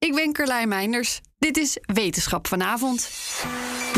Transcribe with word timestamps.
Ik 0.00 0.14
ben 0.14 0.32
Carlijn 0.32 0.68
Meinders. 0.68 1.20
Dit 1.38 1.56
is 1.56 1.78
Wetenschap 1.80 2.46
vanavond. 2.46 3.10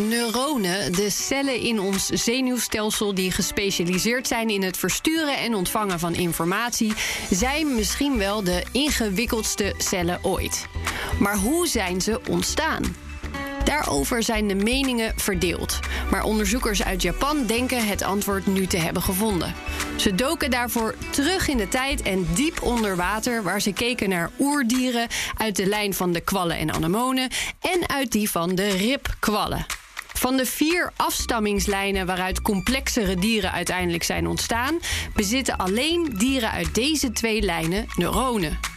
Neuronen, 0.02 0.92
de 0.92 1.10
cellen 1.10 1.60
in 1.60 1.80
ons 1.80 2.06
zenuwstelsel 2.06 3.14
die 3.14 3.30
gespecialiseerd 3.30 4.26
zijn 4.26 4.48
in 4.48 4.62
het 4.62 4.76
versturen 4.76 5.38
en 5.38 5.54
ontvangen 5.54 5.98
van 5.98 6.14
informatie, 6.14 6.92
zijn 7.30 7.74
misschien 7.74 8.18
wel 8.18 8.44
de 8.44 8.64
ingewikkeldste 8.72 9.74
cellen 9.78 10.24
ooit. 10.24 10.66
Maar 11.20 11.36
hoe 11.36 11.66
zijn 11.66 12.00
ze 12.00 12.20
ontstaan? 12.28 13.11
Daarover 13.64 14.22
zijn 14.22 14.48
de 14.48 14.54
meningen 14.54 15.12
verdeeld. 15.16 15.78
Maar 16.10 16.22
onderzoekers 16.24 16.82
uit 16.82 17.02
Japan 17.02 17.46
denken 17.46 17.86
het 17.86 18.02
antwoord 18.02 18.46
nu 18.46 18.66
te 18.66 18.76
hebben 18.76 19.02
gevonden. 19.02 19.54
Ze 19.96 20.14
doken 20.14 20.50
daarvoor 20.50 20.94
terug 21.10 21.48
in 21.48 21.56
de 21.56 21.68
tijd 21.68 22.02
en 22.02 22.26
diep 22.34 22.62
onder 22.62 22.96
water, 22.96 23.42
waar 23.42 23.60
ze 23.60 23.72
keken 23.72 24.08
naar 24.08 24.30
oerdieren 24.38 25.08
uit 25.36 25.56
de 25.56 25.66
lijn 25.66 25.94
van 25.94 26.12
de 26.12 26.20
kwallen 26.20 26.56
en 26.56 26.72
anemonen 26.72 27.30
en 27.60 27.88
uit 27.88 28.12
die 28.12 28.30
van 28.30 28.54
de 28.54 28.68
ribkwallen. 28.68 29.66
Van 30.22 30.36
de 30.36 30.46
vier 30.46 30.92
afstammingslijnen 30.96 32.06
waaruit 32.06 32.42
complexere 32.42 33.14
dieren 33.14 33.52
uiteindelijk 33.52 34.02
zijn 34.02 34.26
ontstaan, 34.26 34.78
bezitten 35.14 35.56
alleen 35.56 36.14
dieren 36.18 36.50
uit 36.50 36.74
deze 36.74 37.12
twee 37.12 37.42
lijnen 37.42 37.86
neuronen. 37.96 38.71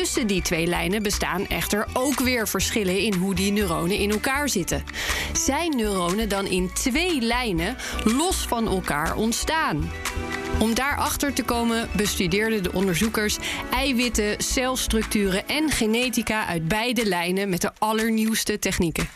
Tussen 0.00 0.26
die 0.26 0.42
twee 0.42 0.66
lijnen 0.66 1.02
bestaan 1.02 1.46
echter 1.46 1.86
ook 1.92 2.20
weer 2.20 2.48
verschillen 2.48 2.98
in 2.98 3.14
hoe 3.14 3.34
die 3.34 3.52
neuronen 3.52 3.96
in 3.96 4.10
elkaar 4.10 4.48
zitten. 4.48 4.84
Zijn 5.32 5.76
neuronen 5.76 6.28
dan 6.28 6.46
in 6.46 6.72
twee 6.72 7.20
lijnen 7.20 7.76
los 8.04 8.36
van 8.36 8.68
elkaar 8.68 9.16
ontstaan? 9.16 9.90
Om 10.58 10.74
daarachter 10.74 11.32
te 11.32 11.42
komen 11.42 11.88
bestudeerden 11.96 12.62
de 12.62 12.72
onderzoekers 12.72 13.38
eiwitten, 13.70 14.42
celstructuren 14.42 15.48
en 15.48 15.70
genetica 15.70 16.46
uit 16.46 16.68
beide 16.68 17.06
lijnen 17.06 17.48
met 17.48 17.60
de 17.60 17.70
allernieuwste 17.78 18.58
technieken. 18.58 19.08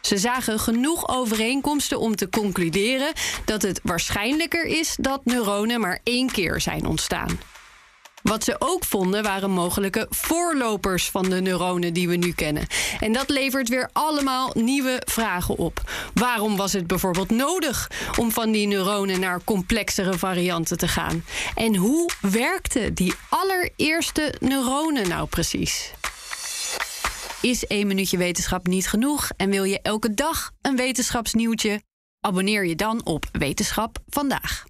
Ze 0.00 0.18
zagen 0.18 0.58
genoeg 0.58 1.08
overeenkomsten 1.08 2.00
om 2.00 2.16
te 2.16 2.28
concluderen 2.28 3.12
dat 3.44 3.62
het 3.62 3.80
waarschijnlijker 3.82 4.64
is 4.64 4.96
dat 5.00 5.24
neuronen 5.24 5.80
maar 5.80 6.00
één 6.02 6.30
keer 6.30 6.60
zijn 6.60 6.86
ontstaan. 6.86 7.38
Wat 8.22 8.44
ze 8.44 8.56
ook 8.58 8.84
vonden 8.84 9.22
waren 9.22 9.50
mogelijke 9.50 10.06
voorlopers 10.10 11.10
van 11.10 11.30
de 11.30 11.40
neuronen 11.40 11.92
die 11.92 12.08
we 12.08 12.16
nu 12.16 12.32
kennen. 12.32 12.66
En 13.00 13.12
dat 13.12 13.28
levert 13.28 13.68
weer 13.68 13.90
allemaal 13.92 14.50
nieuwe 14.54 15.02
vragen 15.04 15.56
op. 15.56 15.90
Waarom 16.14 16.56
was 16.56 16.72
het 16.72 16.86
bijvoorbeeld 16.86 17.30
nodig 17.30 17.90
om 18.18 18.32
van 18.32 18.50
die 18.52 18.66
neuronen 18.66 19.20
naar 19.20 19.44
complexere 19.44 20.18
varianten 20.18 20.78
te 20.78 20.88
gaan? 20.88 21.24
En 21.54 21.76
hoe 21.76 22.10
werkten 22.20 22.94
die 22.94 23.14
allereerste 23.28 24.34
neuronen 24.40 25.08
nou 25.08 25.26
precies? 25.26 25.92
Is 27.40 27.66
één 27.66 27.86
minuutje 27.86 28.16
wetenschap 28.16 28.66
niet 28.66 28.88
genoeg 28.88 29.30
en 29.36 29.50
wil 29.50 29.64
je 29.64 29.80
elke 29.82 30.14
dag 30.14 30.50
een 30.62 30.76
wetenschapsnieuwtje? 30.76 31.82
Abonneer 32.20 32.66
je 32.66 32.76
dan 32.76 33.04
op 33.04 33.24
Wetenschap 33.32 33.98
vandaag. 34.08 34.69